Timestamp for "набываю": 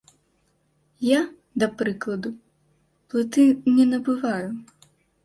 3.93-4.49